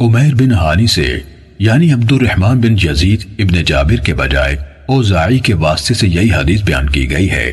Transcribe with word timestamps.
عمیر 0.00 0.34
بن 0.34 0.52
ہانی 0.52 0.86
سے 0.86 1.18
یعنی 1.58 1.92
عبد 1.92 2.12
الرحمن 2.12 2.60
بن 2.60 2.72
یزید 2.72 3.24
ابن 3.38 3.62
جابر 3.62 3.96
کے 3.96 4.14
بجائے 4.14 4.56
اوزاعی 4.86 5.38
کے 5.38 5.54
واسطے 5.54 5.94
سے 5.94 6.08
یہی 6.08 6.32
حدیث 6.32 6.62
بیان 6.62 6.88
کی 6.90 7.10
گئی 7.10 7.30
ہے۔ 7.30 7.50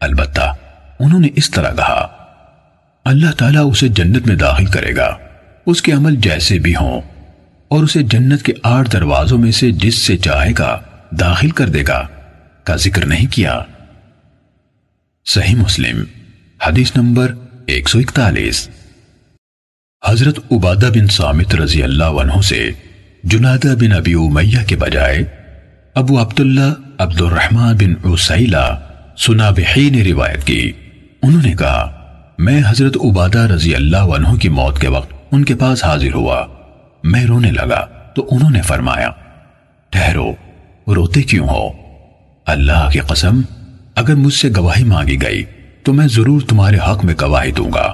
البتہ 0.00 0.52
انہوں 1.00 1.20
نے 1.20 1.28
اس 1.36 1.50
طرح 1.50 1.72
کہا، 1.72 2.06
اللہ 3.04 3.30
تعالیٰ 3.38 3.70
اسے 3.70 3.88
جنت 3.88 4.26
میں 4.26 4.36
داخل 4.36 4.66
کرے 4.66 4.94
گا، 4.96 5.16
اس 5.66 5.82
کے 5.82 5.92
عمل 5.92 6.16
جیسے 6.16 6.58
بھی 6.58 6.74
ہوں، 6.76 7.00
اور 7.68 7.84
اسے 7.84 8.02
جنت 8.02 8.42
کے 8.42 8.52
آٹھ 8.62 8.92
دروازوں 8.92 9.38
میں 9.38 9.52
سے 9.52 9.70
جس 9.70 9.94
سے 9.94 10.16
چاہے 10.16 10.52
گا 10.58 10.78
داخل 11.20 11.50
کر 11.50 11.68
دے 11.68 11.82
گا، 11.88 12.06
کا 12.64 12.76
ذکر 12.76 13.06
نہیں 13.06 13.32
کیا۔ 13.32 13.60
صحیح 15.26 15.56
مسلم، 15.56 16.04
حدیث 16.66 16.96
نمبر 16.96 17.34
ایک 17.66 17.88
سو 17.88 17.98
اکتالیس۔ 17.98 18.68
حضرت 20.10 20.38
عبادہ 20.52 20.90
بن 20.94 21.06
سامت 21.06 21.54
رضی 21.54 21.82
اللہ 21.82 22.04
عنہ 22.04 22.40
سے 22.40 22.70
جنادہ 23.24 23.74
بن 23.80 23.92
ابی 23.92 24.14
امیہ 24.14 24.58
کے 24.66 24.76
بجائے 24.76 25.18
ابو 25.94 26.20
عبداللہ 26.22 26.72
عبد 26.98 27.20
الرحمن 27.20 27.76
بن 27.76 28.12
عسیلہ 28.12 28.80
سنابحی 29.18 29.90
نے 29.90 30.04
روایت 30.04 30.44
کی۔ 30.44 30.72
انہوں 31.22 31.42
نے 31.42 31.52
کہا، 31.52 31.92
میں 32.38 32.62
حضرت 32.66 32.96
عبادہ 33.04 33.38
رضی 33.38 33.74
اللہ 33.74 33.96
عنہ 33.96 34.36
کی 34.36 34.48
موت 34.48 34.78
کے 34.78 34.88
وقت 34.88 35.12
ان 35.32 35.44
کے 35.44 35.54
پاس 35.54 35.84
حاضر 35.84 36.14
ہوا۔ 36.14 36.46
میں 37.04 37.24
رونے 37.24 37.50
لگا 37.50 37.86
تو 38.14 38.26
انہوں 38.30 38.50
نے 38.50 38.62
فرمایا، 38.62 39.10
ٹھہرو، 39.90 40.32
روتے 40.88 41.22
کیوں 41.22 41.48
ہو؟ 41.48 41.68
اللہ 42.46 42.88
کی 42.92 42.98
قسم، 42.98 43.40
اگر 43.94 44.14
مجھ 44.14 44.34
سے 44.34 44.48
گواہی 44.56 44.84
مانگی 44.84 45.22
گئی 45.22 45.44
تو 45.82 45.92
میں 45.92 46.06
ضرور 46.06 46.40
تمہارے 46.48 46.76
حق 46.76 47.04
میں 47.04 47.14
گواہی 47.20 47.52
دوں 47.52 47.70
گا۔ 47.74 47.92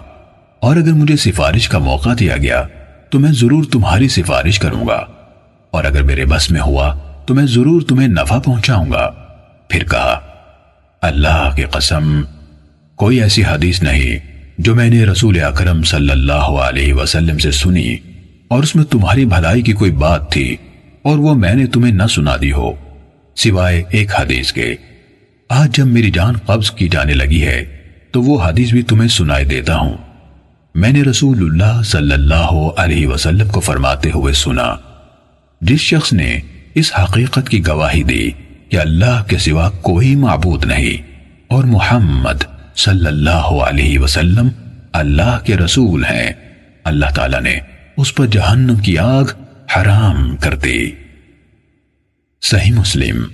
اور 0.61 0.77
اگر 0.77 0.93
مجھے 0.93 1.17
سفارش 1.17 1.69
کا 1.69 1.79
موقع 1.79 2.09
دیا 2.19 2.37
گیا، 2.37 2.63
تو 3.11 3.19
میں 3.19 3.33
ضرور 3.33 3.65
تمہاری 3.73 4.09
سفارش 4.09 4.59
کروں 4.59 4.89
گا۔ 4.89 5.07
اور 5.71 5.85
اگر 5.85 6.03
میرے 6.03 6.25
بس 6.25 6.51
میں 6.51 6.61
ہوا، 6.61 6.99
تو 7.27 7.35
میں 7.35 7.47
ضرور 7.47 7.83
تمہیں 7.83 8.09
نفع 8.09 8.39
پہنچاؤں 8.39 8.93
گا۔ 8.93 9.11
پھر 9.69 9.85
کہا، 9.85 10.21
اللہ 11.03 11.51
کی 11.57 11.63
قسم، 11.63 12.23
کوئی 12.97 13.23
ایسی 13.23 13.43
حدیث 13.45 13.83
نہیں 13.83 14.37
جو 14.59 14.75
میں 14.75 14.91
نے 14.91 15.05
رسول 15.05 15.43
اکرم 15.43 15.83
صلی 15.83 16.11
اللہ 16.11 16.33
علیہ 16.33 16.95
وسلم 16.95 17.39
سے 17.39 17.51
سنی 17.51 17.97
اور 18.49 18.63
اس 18.63 18.77
میں 18.77 18.85
تمہاری 18.85 19.25
بھلائی 19.25 19.63
کی 19.63 19.73
کوئی 19.73 19.91
بات 19.91 20.33
تھی 20.33 20.57
اور 21.03 21.19
وہ 21.19 21.35
میں 21.35 21.55
نے 21.55 21.67
تمہیں 21.67 21.93
نہ 21.93 22.07
سنا 22.11 22.37
دی 22.41 22.53
ہو، 22.53 22.73
سوائے 23.37 23.83
ایک 23.91 24.21
حدیث 24.21 24.53
کے۔ 24.53 24.75
آج 25.49 25.77
جب 25.77 25.87
میری 25.87 26.11
جان 26.11 26.35
قبض 26.47 26.71
کی 26.71 26.89
جانے 26.89 27.15
لگی 27.15 27.47
ہے، 27.47 27.65
تو 28.11 28.23
وہ 28.23 28.45
حدیث 28.45 28.71
بھی 28.71 28.83
تمہیں 28.83 29.09
سنائے 29.09 29.45
دیتا 29.45 29.77
ہوں۔ 29.77 29.97
میں 30.77 30.93
نے 30.93 31.03
رسول 31.03 31.39
اللہ 31.39 31.83
صلی 31.83 32.13
اللہ 32.13 32.71
علیہ 32.77 33.07
وسلم 33.07 33.49
کو 33.49 33.61
فرماتے 33.61 34.11
ہوئے 34.11 34.33
سنا، 34.33 34.75
جس 35.61 35.81
شخص 35.81 36.13
نے 36.13 36.41
اس 36.75 36.93
حقیقت 36.99 37.49
کی 37.49 37.67
گواہی 37.67 38.03
دی 38.03 38.31
کہ 38.69 38.77
اللہ 38.77 39.23
کے 39.29 39.39
سوا 39.39 39.71
کوئی 39.71 40.15
معبود 40.17 40.65
نہیں 40.65 41.03
اور 41.49 41.65
محمد 41.65 42.45
صلی 42.77 43.07
اللہ 43.07 43.49
علیہ 43.69 43.99
وسلم 43.99 44.49
اللہ 44.93 45.39
کے 45.45 45.57
رسول 45.57 46.05
ہیں، 46.05 46.33
اللہ 46.85 47.15
تعالیٰ 47.15 47.41
نے 47.41 47.59
اس 47.97 48.15
پر 48.15 48.27
جہنم 48.27 48.77
کی 48.77 48.99
آگ 48.99 49.25
حرام 49.77 50.37
کر 50.37 50.57
دی۔ 50.57 50.91
صحیح 52.43 52.73
مسلم، 52.73 53.25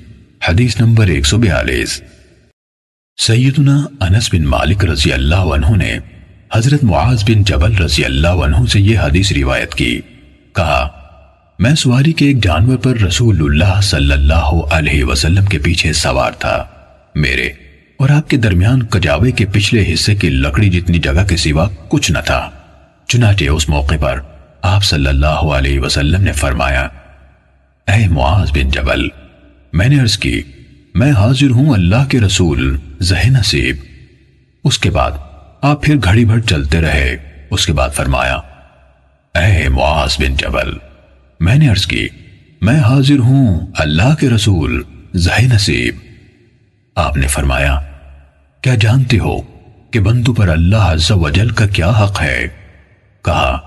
حدیث 0.48 0.80
نمبر 0.80 1.06
ایک 1.06 1.26
سو 1.26 1.38
بیالیس۔ 1.38 2.02
سیدنا 3.18 3.76
انس 4.00 4.34
بن 4.34 4.44
مالک 4.44 4.84
رضی 4.84 5.12
اللہ 5.12 5.52
عنہ 5.54 5.76
نے 5.76 5.98
حضرت 6.54 6.84
معاذ 6.84 7.24
بن 7.24 7.42
جبل 7.42 7.76
رضی 7.76 8.04
اللہ 8.04 8.28
عنہ 8.28 8.66
سے 8.66 8.80
یہ 8.80 8.98
حدیث 8.98 9.32
روایت 9.32 9.74
کی۔ 9.74 10.00
کہا، 10.54 10.88
میں 11.58 11.74
سواری 11.74 12.12
کے 12.12 12.26
ایک 12.26 12.44
جانور 12.44 12.76
پر 12.76 12.96
رسول 12.96 13.40
اللہ 13.40 13.80
صلی 13.80 14.12
اللہ 14.12 14.50
علیہ 14.70 15.04
وسلم 15.04 15.44
کے 15.44 15.58
پیچھے 15.58 15.92
سوار 15.92 16.32
تھا۔ 16.32 16.64
میرے 17.14 17.46
اور 17.96 18.08
آپ 18.08 18.30
کے 18.30 18.36
درمیان 18.36 18.82
کجاوے 18.82 19.30
کے 19.30 19.46
پچھلے 19.46 19.94
حصے 19.94 20.14
کی 20.14 20.28
لکڑی 20.28 20.70
جتنی 20.70 20.98
جگہ 20.98 21.24
کے 21.28 21.36
سوا 21.36 21.68
کچھ 21.88 22.12
نہ 22.12 22.18
تھا۔ 22.26 22.50
چنانچہ 23.08 23.44
اس 23.44 23.68
موقع 23.68 23.94
پر 24.00 24.20
آپ 24.62 24.84
صلی 24.84 25.06
اللہ 25.06 25.26
علیہ 25.26 25.80
وسلم 25.80 26.22
نے 26.22 26.32
فرمایا، 26.32 26.88
اے 27.88 28.08
معاذ 28.08 28.50
بن 28.50 28.68
جبل، 28.68 29.08
میں 29.72 29.88
نے 29.88 30.00
عرض 30.00 30.18
کی، 30.18 30.42
میں 30.94 31.12
حاضر 31.12 31.50
ہوں 31.50 31.74
اللہ 31.74 32.08
کے 32.08 32.20
رسول 32.20 32.76
زہ 33.00 33.26
نصیب 33.26 33.76
اس 34.64 34.78
کے 34.78 34.90
بعد 34.90 35.10
آپ 35.62 35.82
پھر 35.82 35.96
گھڑی 36.04 36.24
بھر 36.24 36.40
چلتے 36.40 36.80
رہے۔ 36.80 37.16
اس 37.50 37.66
کے 37.66 37.72
بعد 37.72 37.90
فرمایا، 37.90 38.34
اے 39.34 39.68
معاذ 39.68 40.16
بن 40.18 40.34
جبل، 40.34 40.72
میں 41.40 41.54
نے 41.54 41.68
عرض 41.68 41.86
کی، 41.86 42.08
میں 42.60 42.80
حاضر 42.80 43.18
ہوں 43.18 43.60
اللہ 43.74 44.14
کے 44.14 44.28
رسول 44.30 44.82
زہ 45.14 45.40
نصیب۔ 45.40 45.94
آپ 46.94 47.16
نے 47.16 47.26
فرمایا، 47.26 47.80
کیا 48.60 48.74
جانتے 48.74 49.18
ہو 49.18 49.40
کہ 49.90 50.00
بندو 50.00 50.34
پر 50.34 50.48
اللہ 50.48 50.76
عز 50.76 51.10
و 51.10 51.28
جل 51.28 51.50
کا 51.50 51.66
کیا 51.66 51.90
حق 51.90 52.22
ہے؟ 52.22 52.48
کہا، 53.24 53.58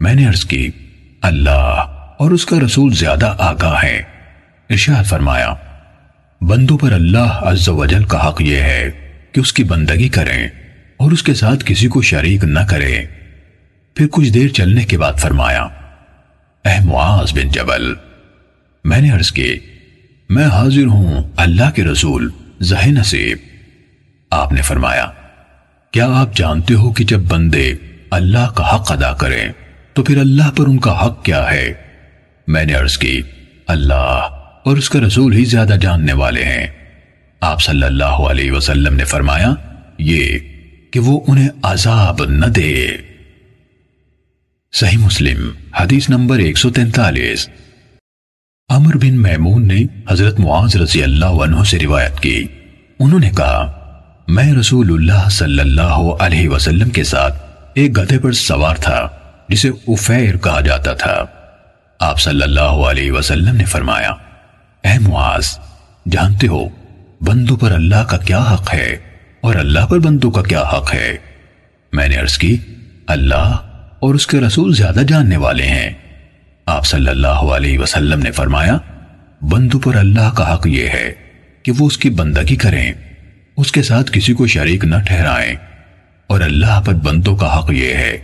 میں 0.00 0.14
نے 0.14 0.28
عرض 0.28 0.44
کی، 0.44 0.70
اللہ 1.22 1.84
اور 2.18 2.30
اس 2.30 2.46
کا 2.46 2.56
رسول 2.66 2.94
زیادہ 2.94 3.34
آگاہ 3.38 3.82
ہے 3.82 4.02
ارشاد 4.70 5.04
فرمایا، 5.04 5.54
بندو 6.40 6.76
پر 6.76 6.92
اللہ 6.92 7.40
عز 7.40 7.68
و 7.68 7.84
جل 7.84 8.04
کا 8.04 8.28
حق 8.28 8.42
یہ 8.42 8.56
ہے 8.56 8.90
کہ 9.32 9.40
اس 9.40 9.52
کی 9.52 9.64
بندگی 9.64 10.08
کریں۔ 10.08 10.48
اور 10.96 11.12
اس 11.12 11.22
کے 11.22 11.34
ساتھ 11.34 11.64
کسی 11.64 11.88
کو 11.88 12.02
شریک 12.02 12.44
نہ 12.44 12.60
کریں 12.60 13.06
پھر 13.96 14.06
کچھ 14.10 14.30
دیر 14.30 14.48
چلنے 14.48 14.84
کے 14.84 14.98
بعد 14.98 15.18
فرمایا، 15.18 15.62
اے 16.64 16.78
معاذ 16.84 17.32
بن 17.32 17.48
جبل، 17.48 17.92
میں 18.84 19.00
نے 19.00 19.10
عرض 19.10 19.30
کی، 19.32 19.58
میں 20.30 20.46
حاضر 20.46 20.86
ہوں 20.86 21.30
اللہ 21.36 21.70
کے 21.70 21.84
رسول 21.84 22.28
زہ 22.60 22.86
نصیب۔ 22.86 23.38
آپ 24.30 24.52
نے 24.52 24.62
فرمایا، 24.62 25.10
کیا 25.90 26.06
آپ 26.14 26.36
جانتے 26.36 26.74
ہو 26.74 26.92
کہ 26.92 27.04
جب 27.04 27.20
بندے 27.20 27.74
اللہ 28.10 28.50
کا 28.54 28.74
حق 28.74 28.92
ادا 28.92 29.12
کریں، 29.12 29.48
تو 29.92 30.02
پھر 30.02 30.18
اللہ 30.18 30.50
پر 30.56 30.66
ان 30.66 30.78
کا 30.78 31.06
حق 31.06 31.24
کیا 31.24 31.50
ہے؟ 31.50 31.72
میں 32.48 32.64
نے 32.64 32.74
عرض 32.74 32.96
کی، 32.98 33.20
اللہ 33.66 34.28
اور 34.64 34.76
اس 34.76 34.90
کا 34.90 35.00
رسول 35.00 35.34
ہی 35.34 35.44
زیادہ 35.44 35.76
جاننے 35.80 36.12
والے 36.12 36.44
ہیں۔ 36.44 36.66
آپ 37.40 37.62
صلی 37.62 37.82
اللہ 37.82 38.04
علیہ 38.04 38.52
وسلم 38.52 38.94
نے 38.94 39.04
فرمایا، 39.04 39.54
یہ 39.98 40.38
کہ 40.90 41.00
وہ 41.00 41.20
انہیں 41.28 41.48
عذاب 41.62 42.24
نہ 42.24 42.46
دے۔ 42.46 42.86
صحیح 44.72 44.98
مسلم، 44.98 45.50
حدیث 45.80 46.10
نمبر 46.10 46.38
ایک 46.38 46.58
سو 46.58 46.70
تینتالیس۔ 46.70 47.48
عمر 48.68 48.96
بن 48.96 49.22
میمون 49.22 49.68
نے 49.68 49.80
حضرت 50.10 50.40
معاذ 50.40 50.76
رضی 50.76 51.02
اللہ 51.02 51.24
عنہ 51.24 51.64
سے 51.64 51.78
روایت 51.78 52.20
کی۔ 52.20 52.46
انہوں 52.98 53.20
نے 53.20 53.30
کہا، 53.30 53.72
میں 54.28 54.52
رسول 54.52 54.92
اللہ 54.92 55.28
صلی 55.28 55.60
اللہ 55.60 56.10
علیہ 56.20 56.48
وسلم 56.48 56.90
کے 56.90 57.04
ساتھ 57.04 57.34
ایک 57.74 57.98
گدھے 57.98 58.18
پر 58.18 58.32
سوار 58.32 58.76
تھا، 58.76 59.08
جسے 59.48 59.68
افیر 59.88 60.36
کہا 60.36 60.60
جاتا 60.60 60.94
تھا۔ 60.94 61.24
آپ 61.98 62.20
صلی 62.20 62.42
اللہ 62.42 62.60
علیہ 62.60 63.12
وسلم 63.12 63.56
نے 63.56 63.64
فرمایا، 63.64 64.10
اے 64.82 64.98
معاذ، 64.98 65.58
جانتے 66.10 66.46
ہو 66.46 66.68
بندو 67.20 67.56
پر 67.56 67.72
اللہ 67.72 68.04
کا 68.04 68.16
کیا 68.16 68.38
حق 68.38 68.74
ہے؟ 68.74 69.15
اور 69.46 69.54
اللہ 69.54 69.86
پر 69.86 69.98
بندو 69.98 70.30
کا 70.30 70.42
کیا 70.42 70.62
حق 70.62 70.94
ہے؟ 70.94 71.16
میں 71.92 72.08
نے 72.08 72.16
عرض 72.16 72.38
کی، 72.38 72.56
اللہ 73.06 73.56
اور 73.98 74.14
اس 74.14 74.26
کے 74.26 74.40
رسول 74.40 74.74
زیادہ 74.74 75.00
جاننے 75.08 75.36
والے 75.36 75.62
ہیں۔ 75.62 75.90
آپ 76.66 76.86
صلی 76.86 77.08
اللہ 77.08 77.26
علیہ 77.26 77.78
وسلم 77.78 78.20
نے 78.20 78.30
فرمایا 78.30 78.78
بندو 79.42 79.78
پر 79.78 79.96
اللہ 79.96 80.34
کا 80.34 80.54
حق 80.54 80.66
یہ 80.66 80.88
ہے 80.88 81.12
کہ 81.62 81.72
وہ 81.78 81.86
اس 81.86 81.98
کی 81.98 82.10
بندگی 82.10 82.56
کریں، 82.56 82.92
اس 83.56 83.72
کے 83.72 83.82
ساتھ 83.82 84.12
کسی 84.12 84.32
کو 84.32 84.46
شریک 84.46 84.84
نہ 84.84 84.96
ٹھہرائیں۔ 85.06 85.56
اور 86.26 86.40
اللہ 86.40 86.80
پر 86.84 86.94
بندوں 86.94 87.36
کا 87.36 87.58
حق 87.58 87.72
یہ 87.72 87.94
ہے 87.94 88.18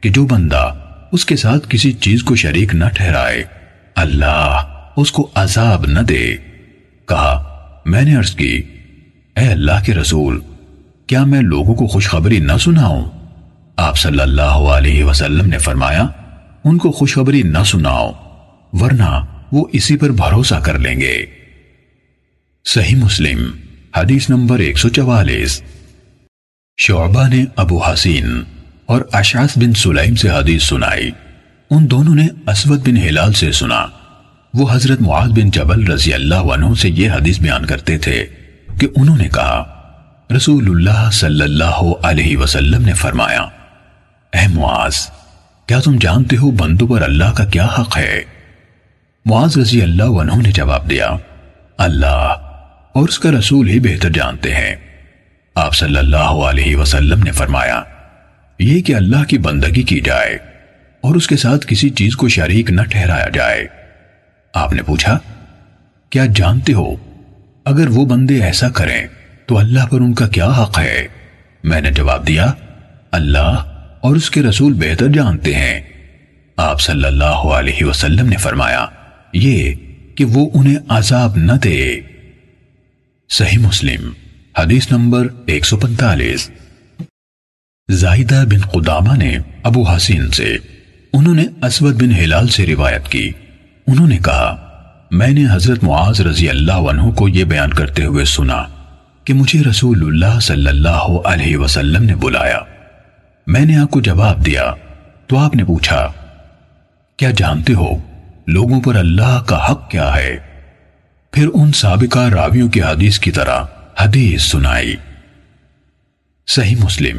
کہ 0.00 0.10
جو 0.10 0.26
بندہ 0.26 0.74
اس 1.12 1.24
کے 1.24 1.36
ساتھ 1.36 1.66
کسی 1.68 1.92
چیز 1.92 2.22
کو 2.22 2.36
شریک 2.36 2.74
نہ 2.74 2.84
ٹھہرائے، 2.94 3.44
اللہ 3.94 4.74
اس 4.96 5.12
کو 5.12 5.30
عذاب 5.34 5.86
نہ 5.86 6.00
دے۔ 6.00 6.36
کہا، 7.08 7.56
میں 7.84 8.02
نے 8.02 8.16
عرض 8.16 8.30
کی، 8.30 8.62
اے 9.36 9.46
اللہ 9.46 9.84
کے 9.86 9.94
رسول 9.94 10.40
کیا 11.10 11.24
میں 11.24 11.40
لوگوں 11.40 11.74
کو 11.74 11.86
خوشخبری 11.86 12.38
نہ 12.38 12.52
سناؤں؟ 12.60 13.10
آپ 13.76 13.98
صلی 13.98 14.20
اللہ 14.20 14.42
علیہ 14.42 15.04
وسلم 15.04 15.46
نے 15.46 15.58
فرمایا، 15.58 16.06
ان 16.64 16.78
کو 16.78 16.90
خوشخبری 16.90 17.42
نہ 17.42 17.58
سناؤ، 17.66 18.12
ورنہ 18.72 19.24
وہ 19.52 19.64
اسی 19.72 19.96
پر 19.96 20.10
بھروسہ 20.10 20.54
کر 20.54 20.78
لیں 20.78 21.00
گے۔ 21.00 21.26
صحیح 22.64 22.96
مسلم، 22.96 23.50
حدیث 23.96 24.30
نمبر 24.30 24.58
ایک 24.58 24.78
سو 24.78 24.88
چوالیس۔ 24.88 25.62
شعبہ 26.76 27.28
نے 27.28 27.44
ابو 27.56 27.84
حسین 27.84 28.42
اور 28.86 29.02
اشعث 29.12 29.58
بن 29.58 29.72
سلیم 29.72 30.14
سے 30.14 30.30
حدیث 30.30 30.62
سنائی۔ 30.62 31.10
ان 31.70 31.90
دونوں 31.90 32.14
نے 32.14 32.28
اسود 32.46 32.88
بن 32.88 32.96
ہلال 32.96 33.32
سے 33.32 33.52
سنا۔ 33.52 33.86
وہ 34.54 34.72
حضرت 34.72 35.00
معاذ 35.00 35.30
بن 35.30 35.50
جبل 35.50 35.86
رضی 35.86 36.14
اللہ 36.14 36.34
عنہ 36.34 36.74
سے 36.74 36.88
یہ 36.88 37.10
حدیث 37.10 37.40
بیان 37.40 37.66
کرتے 37.66 37.98
تھے 37.98 38.26
کہ 38.80 38.86
انہوں 38.96 39.16
نے 39.16 39.28
کہا 39.28 39.76
رسول 40.36 40.68
اللہ 40.68 41.10
صلی 41.10 41.42
اللہ 41.42 41.80
علیہ 42.02 42.36
وسلم 42.36 42.84
نے 42.86 42.92
فرمایا، 42.94 43.40
اے 44.32 44.46
معاذ، 44.48 44.96
کیا 45.68 45.80
تم 45.80 45.96
جانتے 46.00 46.36
ہو 46.36 46.50
بندوں 46.50 46.88
پر 46.88 47.02
اللہ 47.02 47.32
کا 47.36 47.44
کیا 47.44 47.66
حق 47.78 47.96
ہے؟ 47.98 48.20
معاذ 49.26 49.58
رضی 49.58 49.82
اللہ 49.82 50.20
عنہ 50.20 50.36
نے 50.42 50.52
جواب 50.52 50.88
دیا، 50.90 51.08
اللہ 51.78 52.36
اور 52.94 53.08
اس 53.08 53.18
کا 53.18 53.30
رسول 53.30 53.68
ہی 53.68 53.80
بہتر 53.80 54.10
جانتے 54.10 54.54
ہیں۔ 54.54 54.74
آپ 55.54 55.74
صلی 55.74 55.98
اللہ 55.98 56.46
علیہ 56.46 56.76
وسلم 56.76 57.22
نے 57.22 57.32
فرمایا، 57.32 57.82
یہ 58.58 58.82
کہ 58.82 58.94
اللہ 58.94 59.24
کی 59.24 59.38
بندگی 59.38 59.82
کی 59.82 60.00
جائے 60.00 60.38
اور 61.00 61.14
اس 61.14 61.26
کے 61.26 61.36
ساتھ 61.36 61.66
کسی 61.66 61.90
چیز 61.90 62.16
کو 62.16 62.28
شریک 62.28 62.70
نہ 62.70 62.82
ٹھہرایا 62.82 63.28
جائے۔ 63.28 63.66
آپ 64.54 64.72
نے 64.72 64.82
پوچھا، 64.82 65.18
کیا 66.10 66.26
جانتے 66.34 66.72
ہو 66.72 66.94
اگر 67.64 67.88
وہ 67.88 68.04
بندے 68.04 68.42
ایسا 68.42 68.68
کریں 68.68 69.06
تو 69.50 69.58
اللہ 69.58 69.86
پر 69.86 70.00
ان 70.00 70.14
کا 70.14 70.28
کیا 70.28 70.46
حق 70.46 70.78
ہے؟ 70.78 71.06
میں 71.64 71.80
نے 71.80 71.92
جواب 71.92 72.26
دیا، 72.26 72.52
اللہ 73.10 73.62
اور 74.00 74.16
اس 74.16 74.30
کے 74.30 74.42
رسول 74.42 74.72
بہتر 74.72 75.08
جانتے 75.08 75.54
ہیں۔ 75.54 75.80
آپ 76.56 76.80
صلی 76.80 77.04
اللہ 77.04 77.24
علیہ 77.24 77.84
وسلم 77.84 78.28
نے 78.28 78.36
فرمایا، 78.36 78.86
یہ 79.32 79.74
کہ 80.16 80.24
وہ 80.24 80.50
انہیں 80.54 80.76
عذاب 80.88 81.36
نہ 81.36 81.52
دے۔ 81.52 82.00
صحیح 83.30 83.58
مسلم، 83.58 84.10
حدیث 84.58 84.92
نمبر 84.92 85.26
145 85.46 86.50
زائدہ 87.90 88.44
بن 88.50 88.60
قدامہ 88.60 89.16
نے 89.16 89.38
ابو 89.62 89.82
حسین 89.82 90.30
سے، 90.30 90.56
انہوں 91.12 91.34
نے 91.34 91.44
اسود 91.62 92.02
بن 92.02 92.14
ہلال 92.14 92.48
سے 92.48 92.66
روایت 92.66 93.08
کی۔ 93.08 93.30
انہوں 93.86 94.08
نے 94.08 94.18
کہا، 94.18 94.68
میں 95.10 95.28
نے 95.28 95.44
حضرت 95.50 95.84
معاذ 95.84 96.20
رضی 96.20 96.48
اللہ 96.48 96.72
عنہ 96.72 97.10
کو 97.10 97.28
یہ 97.28 97.44
بیان 97.44 97.72
کرتے 97.72 98.04
ہوئے 98.04 98.24
سنا۔ 98.24 98.64
کہ 99.24 99.34
مجھے 99.34 99.62
رسول 99.70 100.02
اللہ 100.02 100.40
صلی 100.40 100.68
اللہ 100.68 101.06
علیہ 101.24 101.56
وسلم 101.56 102.02
نے 102.02 102.14
بلایا۔ 102.14 102.58
میں 103.46 103.64
نے 103.64 103.76
آپ 103.76 103.90
کو 103.90 104.00
جواب 104.00 104.46
دیا، 104.46 104.72
تو 105.26 105.38
آپ 105.38 105.54
نے 105.54 105.64
پوچھا، 105.64 106.06
کیا 107.16 107.30
جانتے 107.30 107.72
ہو 107.72 107.90
لوگوں 108.46 108.80
پر 108.80 108.96
اللہ 108.96 109.42
کا 109.46 109.70
حق 109.70 109.90
کیا 109.90 110.14
ہے؟ 110.16 110.36
پھر 111.32 111.48
ان 111.54 111.72
سابقہ 111.72 112.18
راویوں 112.18 112.68
کی 112.68 112.82
حدیث 112.82 113.18
کی 113.18 113.30
طرح 113.30 113.64
حدیث 113.98 114.42
سنائی۔ 114.42 114.96
صحیح 116.46 116.76
مسلم، 116.80 117.18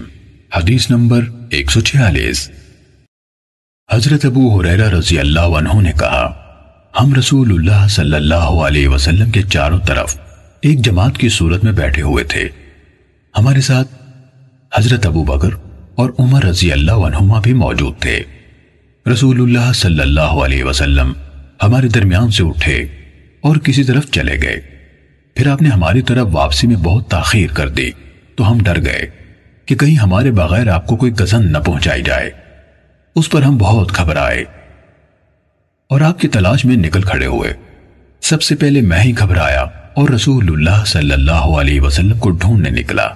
حدیث 0.55 0.89
نمبر 0.89 1.25
146 1.51 2.49
حضرت 3.89 4.25
ابو 4.25 4.59
حریرہ 4.59 4.89
رضی 4.89 5.19
اللہ 5.19 5.39
عنہ 5.39 5.81
نے 5.81 5.91
کہا، 5.91 6.33
ہم 7.01 7.13
رسول 7.13 7.51
اللہ 7.51 7.87
صلی 7.87 8.15
اللہ 8.15 8.51
علیہ 8.65 8.87
وسلم 8.87 9.31
کے 9.31 9.41
چاروں 9.41 9.79
طرف 9.79 10.15
ایک 10.61 10.79
جماعت 10.79 11.17
کی 11.17 11.29
صورت 11.29 11.63
میں 11.63 11.71
بیٹھے 11.71 12.01
ہوئے 12.01 12.23
تھے۔ 12.23 12.49
ہمارے 13.37 13.61
ساتھ 13.61 13.87
حضرت 14.77 15.05
ابو 15.05 15.23
بکر 15.23 15.49
اور 15.95 16.09
عمر 16.19 16.43
رضی 16.43 16.71
اللہ 16.71 16.91
عنہما 16.91 17.39
بھی 17.39 17.53
موجود 17.53 17.99
تھے۔ 17.99 18.23
رسول 19.13 19.41
اللہ 19.41 19.73
صلی 19.73 19.99
اللہ 19.99 20.21
علیہ 20.21 20.63
وسلم 20.63 21.13
ہمارے 21.63 21.87
درمیان 21.87 22.31
سے 22.31 22.43
اٹھے 22.43 22.85
اور 23.41 23.55
کسی 23.55 23.83
طرف 23.83 24.11
چلے 24.11 24.41
گئے۔ 24.41 24.61
پھر 25.35 25.47
آپ 25.47 25.61
نے 25.61 25.69
ہماری 25.69 26.01
طرف 26.01 26.27
واپسی 26.31 26.67
میں 26.67 26.75
بہت 26.75 27.07
تاخیر 27.07 27.49
کر 27.53 27.69
دی 27.69 27.91
تو 28.35 28.51
ہم 28.51 28.57
ڈر 28.63 28.85
گئے 28.85 29.09
کہ 29.65 29.75
کہیں 29.75 29.95
ہمارے 29.95 30.31
بغیر 30.31 30.67
آپ 30.67 30.87
کو 30.87 30.95
کوئی 30.95 31.11
گزن 31.11 31.51
نہ 31.51 31.57
پہنچائی 31.57 32.03
جائے۔ 32.03 32.31
اس 33.15 33.29
پر 33.29 33.41
ہم 33.41 33.57
بہت 33.57 33.97
گھبرائے 33.97 34.41
اور 35.89 36.01
آپ 36.01 36.19
کی 36.19 36.27
تلاش 36.27 36.65
میں 36.65 36.75
نکل 36.75 37.01
کھڑے 37.01 37.25
ہوئے۔ 37.25 37.53
سب 38.21 38.41
سے 38.41 38.55
پہلے 38.55 38.81
میں 38.81 38.99
ہی 38.99 39.17
گھبرایا۔ 39.17 39.65
اور 39.93 40.09
رسول 40.09 40.45
اللہ 40.49 40.85
صلی 40.85 41.11
اللہ 41.11 41.31
علیہ 41.31 41.81
وسلم 41.81 42.17
کو 42.17 42.29
ڈھونڈنے 42.29 42.81
نکلا۔ 42.81 43.07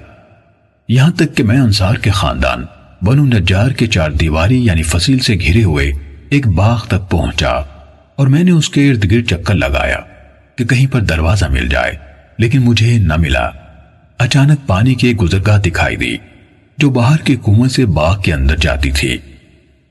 یہاں 0.89 1.11
تک 1.11 1.35
کہ 1.35 1.43
میں 1.43 1.59
انصار 1.59 1.95
کے 1.95 2.11
خاندان، 2.11 2.65
بنو 3.01 3.25
نجار 3.25 3.71
کے 3.71 3.87
چار 3.87 4.11
دیواری 4.11 4.65
یعنی 4.65 4.83
فصیل 4.83 5.19
سے 5.19 5.33
گھرے 5.35 5.63
ہوئے 5.63 5.91
ایک 6.29 6.47
باغ 6.47 6.83
تک 6.87 7.09
پہنچا 7.09 7.49
اور 8.15 8.27
میں 8.27 8.43
نے 8.43 8.51
اس 8.51 8.69
کے 8.69 8.89
ارد 8.89 9.11
گرد 9.11 9.25
چکر 9.29 9.53
لگایا 9.53 9.97
کہ 10.55 10.65
کہیں 10.65 10.87
پر 10.91 11.01
دروازہ 11.01 11.45
مل 11.45 11.69
جائے، 11.69 11.93
لیکن 12.37 12.61
مجھے 12.61 12.97
نہ 12.97 13.13
ملا۔ 13.17 13.49
اچانک 14.17 14.67
پانی 14.67 14.95
کی 14.95 15.07
ایک 15.07 15.21
گزرگاہ 15.21 15.59
دکھائی 15.59 15.95
دی، 15.95 16.17
جو 16.77 16.89
باہر 16.89 17.17
کے 17.17 17.35
کنویں 17.35 17.69
سے 17.69 17.85
باغ 17.85 18.21
کے 18.21 18.33
اندر 18.33 18.55
جاتی 18.55 18.91
تھی۔ 18.91 19.17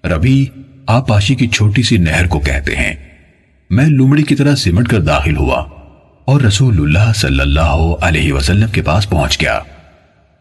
ربی 0.04 0.46
آپاشی 0.86 1.34
کی 1.34 1.48
چھوٹی 1.48 1.82
سی 1.82 1.96
نہر 1.96 2.26
کو 2.26 2.40
کہتے 2.40 2.76
ہیں۔ 2.76 2.94
میں 3.70 3.86
لمڑی 3.86 4.22
کی 4.22 4.34
طرح 4.34 4.54
سمٹ 4.54 4.88
کر 4.88 5.00
داخل 5.00 5.36
ہوا۔ 5.36 5.64
اور 6.24 6.40
رسول 6.40 6.78
اللہ 6.78 7.12
صلی 7.12 7.40
اللہ 7.40 7.94
علیہ 8.00 8.32
وسلم 8.32 8.68
کے 8.68 8.82
پاس 8.82 9.08
پہنچ 9.10 9.40
گیا۔ 9.40 9.60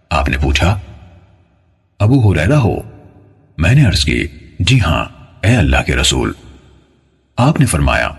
آپ 0.10 0.30
نے 0.30 0.38
پوچھا، 0.42 0.80
ابو 2.00 2.32
حریرہ 2.32 2.54
ہو؟ 2.54 2.76
میں 3.58 3.76
نے 3.76 3.86
عرض 3.86 4.06
کی 4.06 4.28
جی 4.60 4.80
ہاں 4.82 5.06
اے 5.42 5.56
اللہ 5.56 5.78
کے 5.86 5.96
رسول۔ 5.96 6.34
آپ 7.38 7.60
نے 7.60 7.66
فرمایا، 7.66 8.10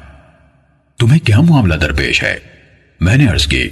تمہیں 0.98 1.18
کیا 1.18 1.40
معاملہ 1.40 1.74
درپیش 1.74 2.22
ہے؟ 2.22 2.36
میں 3.00 3.16
نے 3.16 3.26
عرض 3.26 3.46
کی، 3.46 3.68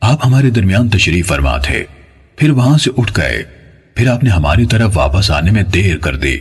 آپ 0.00 0.26
ہمارے 0.26 0.50
درمیان 0.50 0.88
تشریف 0.88 1.26
فرما 1.26 1.58
تھے، 1.58 1.84
پھر 2.36 2.50
وہاں 2.50 2.78
سے 2.78 2.90
اٹھ 2.98 3.12
گئے۔ 3.16 3.42
پھر 3.94 4.08
آپ 4.08 4.24
نے 4.24 4.30
ہماری 4.30 4.66
طرف 4.66 4.98
واپس 4.98 5.30
آنے 5.30 5.50
میں 5.50 5.62
دیر 5.62 5.98
کر 5.98 6.16
دی، 6.16 6.38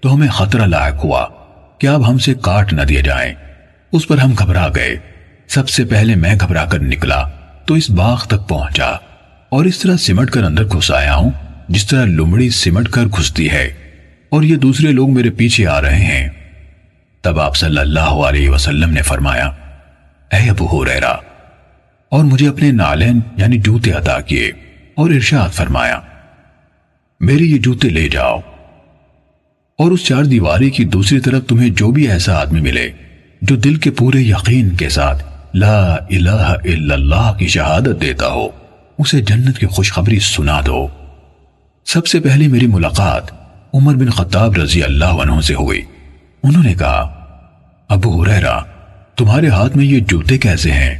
تو 0.00 0.14
ہمیں 0.14 0.28
خطرہ 0.28 0.66
لاحق 0.66 1.04
ہوا۔ 1.04 1.26
کہ 1.78 1.86
آپ 1.86 2.00
ہم 2.08 2.18
سے 2.18 2.34
کاٹ 2.42 2.72
نہ 2.72 2.82
دیے 2.82 3.02
جائیں؟ 3.02 3.34
اس 3.92 4.08
پر 4.08 4.18
ہم 4.18 4.32
گھبرا 4.38 4.68
گئے۔ 4.74 4.96
سب 5.50 5.68
سے 5.68 5.84
پہلے 5.84 6.14
میں 6.14 6.34
گھبرا 6.40 6.64
کر 6.64 6.78
نکلا 6.78 7.28
تو 7.64 7.74
اس 7.74 7.90
باغ 7.90 8.24
تک 8.26 8.48
پہنچا 8.48 8.86
اور 9.48 9.64
اس 9.64 9.78
طرح 9.78 9.96
سمٹ 9.96 10.30
کر 10.30 10.44
اندر 10.44 10.64
گھس 10.64 10.90
آیا 10.90 11.14
ہوں، 11.14 11.30
جس 11.68 11.86
طرح 11.86 12.04
لمڑی 12.04 12.50
سمٹ 12.50 12.88
کر 12.88 13.04
گھستی 13.06 13.50
ہے 13.50 13.72
اور 14.28 14.42
یہ 14.42 14.56
دوسرے 14.56 14.92
لوگ 14.92 15.14
میرے 15.14 15.30
پیچھے 15.30 15.66
آ 15.66 15.80
رہے 15.80 16.04
ہیں۔ 16.04 16.28
تب 17.22 17.40
آپ 17.40 17.56
صلی 17.56 17.78
اللہ 17.78 18.12
علیہ 18.28 18.50
وسلم 18.50 18.90
نے 18.90 19.02
فرمایا، 19.02 19.46
اے 20.32 20.50
ابو 20.50 20.66
حریرہ 20.66 21.14
اور 22.08 22.24
مجھے 22.24 22.48
اپنے 22.48 22.72
نالین 22.72 23.20
یعنی 23.36 23.58
جوتے 23.58 23.90
عطا 23.90 24.20
کیے 24.20 24.46
اور 24.94 25.10
ارشاد 25.10 25.48
فرمایا، 25.48 26.00
میرے 27.20 27.44
یہ 27.44 27.58
جوتے 27.58 27.88
لے 27.88 28.08
جاؤ۔ 28.08 28.38
اور 29.78 29.90
اس 29.90 30.04
چار 30.04 30.24
دیواری 30.24 30.70
کی 30.70 30.84
دوسری 30.84 31.20
طرف 31.20 31.46
تمہیں 31.46 31.70
جو 31.70 31.90
بھی 31.90 32.08
ایسا 32.08 32.40
آدمی 32.40 32.60
ملے، 32.60 32.90
جو 33.42 33.56
دل 33.56 33.74
کے 33.74 33.90
پورے 33.90 34.20
یقین 34.20 34.70
کے 34.70 34.88
ساتھ 34.88 35.29
لا 35.54 35.94
الہ 35.94 36.54
الا 36.64 36.94
اللہ 36.94 37.32
کی 37.38 37.46
شہادت 37.46 38.00
دیتا 38.00 38.26
ہو۔ 38.26 38.48
اسے 38.98 39.20
جنت 39.20 39.58
کی 39.58 39.66
خوشخبری 39.66 40.18
سنا 40.18 40.60
دو۔ 40.66 40.88
سب 41.86 42.06
سے 42.06 42.20
پہلی 42.20 42.48
میری 42.48 42.66
ملاقات 42.66 43.22
عمر 43.74 43.94
بن 43.94 44.10
خطاب 44.10 44.56
رضی 44.56 44.82
اللہ 44.82 45.04
عنہ 45.04 45.40
سے 45.40 45.54
ہوئی۔ 45.54 45.82
انہوں 46.42 46.62
نے 46.62 46.74
کہا، 46.74 47.24
ابو 47.88 48.22
حریرہ 48.22 48.58
تمہارے 49.16 49.48
ہاتھ 49.48 49.76
میں 49.76 49.84
یہ 49.84 50.00
جوتے 50.00 50.38
کیسے 50.38 50.70
ہیں؟ 50.70 50.98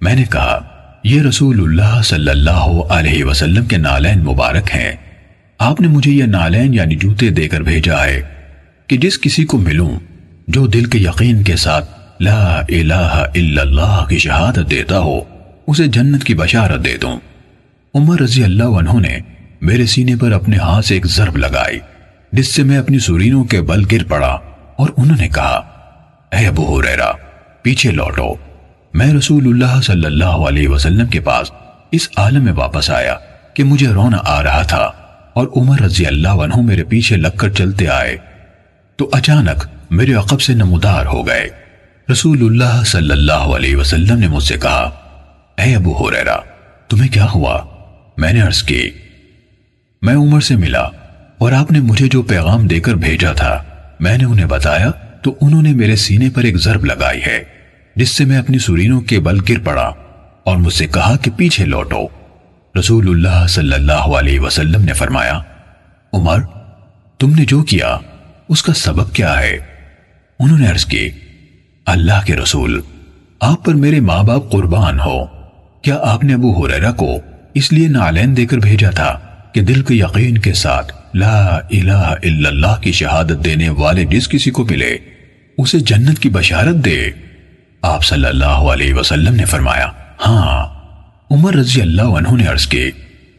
میں 0.00 0.14
نے 0.14 0.24
کہا، 0.30 0.58
یہ 1.04 1.22
رسول 1.22 1.60
اللہ 1.60 2.02
صلی 2.02 2.30
اللہ 2.30 2.80
علیہ 2.88 3.24
وسلم 3.24 3.64
کے 3.64 3.76
نالین 3.76 4.18
مبارک 4.18 4.70
ہیں۔ 4.74 4.92
آپ 5.58 5.80
نے 5.80 5.88
مجھے 5.88 6.10
یہ 6.10 6.24
نالین 6.24 6.74
یعنی 6.74 6.94
جوتے 6.94 7.28
دے 7.28 7.48
کر 7.48 7.60
بھیجا 7.60 8.04
ہے 8.04 8.22
کہ 8.86 8.96
جس 8.96 9.20
کسی 9.20 9.44
کو 9.44 9.58
ملوں، 9.58 9.98
جو 10.48 10.66
دل 10.66 10.84
کے 10.84 10.98
یقین 10.98 11.42
کے 11.42 11.56
ساتھ 11.56 11.95
لا 12.20 12.62
الہ 12.68 13.24
الا 13.34 13.62
اللہ 13.62 14.04
کی 14.08 14.18
شہادت 14.18 14.70
دیتا 14.70 14.98
ہو، 14.98 15.20
اسے 15.66 15.86
جنت 15.86 16.24
کی 16.24 16.34
بشارت 16.34 16.84
دے 16.84 16.96
دوں۔ 16.96 17.16
عمر 17.94 18.20
رضی 18.20 18.44
اللہ 18.44 18.64
عنہ 18.64 18.92
نے 18.92 19.18
میرے 19.60 19.86
سینے 19.86 20.16
پر 20.16 20.32
اپنے 20.32 20.56
ہاتھ 20.56 20.86
سے 20.86 20.94
ایک 20.94 21.06
ضرب 21.06 21.36
لگائی، 21.36 21.78
جس 22.32 22.54
سے 22.54 22.62
میں 22.62 22.78
اپنی 22.78 22.98
سورینوں 22.98 23.44
کے 23.44 23.62
بل 23.62 23.84
گر 23.92 24.04
پڑا 24.04 24.38
اور 24.76 24.88
انہوں 24.96 25.16
نے 25.20 25.28
کہا، 25.28 25.62
اے 26.32 26.46
ابو 26.46 26.80
حریرہ 26.80 27.12
پیچھے 27.62 27.90
لوٹو۔ 27.90 28.34
میں 28.94 29.14
رسول 29.14 29.46
اللہ 29.46 29.80
صلی 29.80 30.06
اللہ 30.06 30.24
علیہ 30.24 30.68
وسلم 30.68 31.06
کے 31.06 31.20
پاس 31.20 31.50
اس 31.90 32.08
عالم 32.16 32.44
میں 32.44 32.52
واپس 32.52 32.90
آیا 32.90 33.14
کہ 33.54 33.64
مجھے 33.64 33.88
رونا 33.88 34.18
آ 34.24 34.42
رہا 34.42 34.62
تھا 34.62 34.90
اور 35.32 35.46
عمر 35.56 35.80
رضی 35.80 36.06
اللہ 36.06 36.28
عنہ 36.28 36.56
میرے 36.56 36.84
پیچھے 36.84 37.16
لگ 37.16 37.36
کر 37.36 37.48
چلتے 37.48 37.88
آئے۔ 37.88 38.16
تو 38.96 39.08
اچانک 39.12 39.66
میرے 39.90 40.14
عقب 40.14 40.40
سے 40.40 40.54
نمودار 40.54 41.06
ہو 41.06 41.26
گئے۔ 41.26 41.65
رسول 42.08 42.42
اللہ 42.42 42.82
صلی 42.84 43.10
اللہ 43.10 43.54
علیہ 43.54 43.76
وسلم 43.76 44.18
نے 44.18 44.28
مجھ 44.28 44.42
سے 44.42 44.56
کہا، 44.58 44.82
اے 45.58 45.74
ابو 45.74 45.92
حریرہ 45.92 46.36
تمہیں 46.88 47.08
کیا 47.12 47.24
ہوا؟ 47.30 47.56
میں 48.16 48.32
نے 48.32 48.40
عرض 48.40 48.62
کی، 48.62 48.90
میں 50.02 50.14
عمر 50.14 50.40
سے 50.40 50.56
ملا 50.56 50.82
اور 51.38 51.52
آپ 51.52 51.72
نے 51.72 51.80
مجھے 51.80 52.08
جو 52.08 52.22
پیغام 52.22 52.66
دے 52.66 52.78
کر 52.80 52.94
بھیجا 52.94 53.32
تھا، 53.32 53.62
میں 54.00 54.16
نے 54.18 54.24
انہیں 54.24 54.46
بتایا 54.46 54.90
تو 55.22 55.34
انہوں 55.40 55.62
نے 55.62 55.72
میرے 55.72 55.96
سینے 55.96 56.30
پر 56.30 56.44
ایک 56.44 56.56
ضرب 56.56 56.84
لگائی 56.84 57.20
ہے، 57.26 57.42
جس 57.96 58.10
سے 58.10 58.24
میں 58.24 58.38
اپنی 58.38 58.58
سورینوں 58.58 59.00
کے 59.00 59.20
بل 59.20 59.40
گر 59.48 59.64
پڑا 59.64 59.90
اور 60.44 60.56
مجھ 60.56 60.74
سے 60.74 60.86
کہا 60.86 61.16
کہ 61.16 61.30
پیچھے 61.36 61.64
لوٹو. 61.64 62.06
رسول 62.74 63.08
اللہ 63.08 63.46
صلی 63.48 63.74
اللہ 63.74 64.08
علیہ 64.18 64.40
وسلم 64.40 64.84
نے 64.84 64.92
فرمایا، 64.92 65.38
عمر، 66.12 66.40
تم 67.20 67.34
نے 67.34 67.44
جو 67.44 67.62
کیا، 67.64 67.96
اس 68.48 68.62
کا 68.62 68.72
سبب 68.76 69.12
کیا 69.12 69.38
ہے؟ 69.40 69.56
انہوں 70.40 70.58
نے 70.58 70.70
عرض 70.70 70.84
کی 70.84 71.08
اللہ 71.86 72.26
کے 72.26 72.36
رسول، 72.36 72.80
آپ 73.40 73.64
پر 73.64 73.74
میرے 73.74 74.00
ماں 74.00 74.22
باپ 74.22 74.50
قربان 74.50 75.00
ہو۔ 75.00 75.24
کیا 75.82 75.98
آپ 76.02 76.24
نے 76.24 76.34
ابو 76.34 76.66
حریرہ 76.66 76.92
کو 76.92 77.18
اس 77.54 77.72
لیے 77.72 77.88
نالین 77.88 78.36
دے 78.36 78.46
کر 78.46 78.56
بھیجا 78.56 78.90
تھا 78.90 79.18
کہ 79.54 79.60
دل 79.60 79.82
کے 79.82 79.94
یقین 79.94 80.38
کے 80.38 80.52
ساتھ 80.52 80.92
لا 81.14 81.46
الہ 81.56 81.90
الا 81.92 82.48
اللہ 82.48 82.80
کی 82.80 82.92
شہادت 82.92 83.44
دینے 83.44 83.68
والے 83.68 84.04
جس 84.04 84.28
کسی 84.28 84.50
کو 84.50 84.64
ملے، 84.64 84.96
اسے 85.58 85.78
جنت 85.78 86.18
کی 86.18 86.28
بشارت 86.28 86.74
دے؟ 86.74 87.10
آپ 87.82 88.04
صلی 88.04 88.26
اللہ 88.26 88.44
علیہ 88.44 88.94
وسلم 88.94 89.34
نے 89.34 89.44
فرمایا 89.44 89.88
ہاں 90.26 90.66
عمر 91.30 91.54
رضی 91.54 91.80
اللہ 91.80 92.02
عنہ 92.02 92.28
نے 92.32 92.46
عرض 92.46 92.66
کی، 92.66 92.90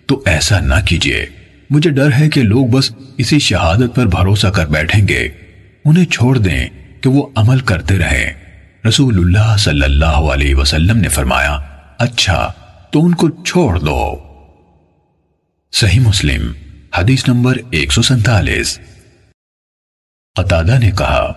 تو 0.05 0.23
ایسا 0.25 0.59
نہ 0.59 0.75
کیجیے۔ 0.85 1.25
مجھے 1.69 1.89
ڈر 1.89 2.09
ہے 2.19 2.29
کہ 2.29 2.43
لوگ 2.43 2.67
بس 2.67 2.91
اسی 3.17 3.39
شہادت 3.39 3.95
پر 3.95 4.05
بھروسہ 4.05 4.47
کر 4.47 4.65
بیٹھیں 4.65 5.07
گے۔ 5.07 5.27
انہیں 5.85 6.05
چھوڑ 6.05 6.37
دیں۔ 6.37 6.67
کہ 7.07 7.11
وہ 7.11 7.25
عمل 7.35 7.59
کرتے 7.59 7.97
رہیں 7.99 8.87
رسول 8.87 9.17
اللہ 9.17 9.55
صلی 9.57 9.83
اللہ 9.83 10.25
علیہ 10.31 10.55
وسلم 10.55 10.97
نے 10.97 11.09
فرمایا 11.09 11.51
اچھا 11.99 12.39
تو 12.91 13.05
ان 13.05 13.13
کو 13.13 13.29
چھوڑ 13.43 13.77
دو۔ 13.79 13.99
صحیح 15.73 15.99
مسلم، 15.99 16.51
حدیث 16.97 17.27
نمبر 17.27 17.57
ایک 17.71 17.93
سو 17.93 18.01
سنتالیس 18.01 18.77
قطادہ 20.35 20.77
نے 20.79 20.89
کہا، 20.97 21.31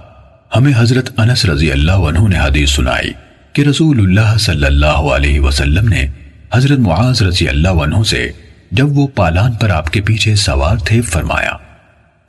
ہمیں 0.56 0.72
حضرت 0.76 1.10
انس 1.16 1.44
رضی 1.44 1.70
اللہ 1.72 2.08
عنہ 2.08 2.26
نے 2.28 2.38
حدیث 2.38 2.70
سنائی 2.70 3.12
کہ 3.52 3.62
رسول 3.62 3.98
اللہ 3.98 4.36
صلی 4.38 4.66
اللہ 4.66 5.06
علیہ 5.16 5.40
وسلم 5.40 5.88
نے 5.88 6.06
حضرت 6.54 6.78
معاذ 6.78 7.22
رضی 7.22 7.48
اللہ 7.48 7.84
عنہ 7.84 8.02
سے 8.06 8.26
جب 8.70 8.98
وہ 8.98 9.06
پالان 9.14 9.54
پر 9.54 9.70
آپ 9.70 9.92
کے 9.92 10.00
پیچھے 10.00 10.34
سوار 10.46 10.84
تھے 10.86 11.00
فرمایا، 11.12 11.52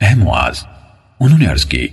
اے 0.00 0.14
معاذ، 0.14 0.64
انہوں 1.20 1.38
نے 1.38 1.46
عرض 1.46 1.64
کی 1.64 1.86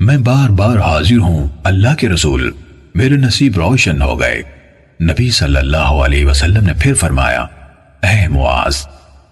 میں 0.00 0.16
بار 0.16 0.48
بار 0.48 0.78
حاضر 0.78 1.18
ہوں 1.18 1.48
اللہ 1.64 1.94
کے 1.94 2.08
رسول، 2.08 2.50
میرے 2.94 3.14
نصیب 3.14 3.56
روشن 3.56 4.02
ہو 4.02 4.20
گئے۔ 4.20 4.42
نبی 5.02 5.30
صلی 5.30 5.56
اللہ 5.56 5.76
علیہ 5.76 6.26
وسلم 6.26 6.66
نے 6.66 6.72
پھر 6.80 6.94
فرمایا، 6.94 7.40
اے 8.02 8.28
معاذ، 8.28 8.76